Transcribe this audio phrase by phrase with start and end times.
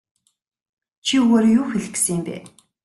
[1.05, 2.35] Чи үүгээрээ юу хэлэх гэсэн юм бэ?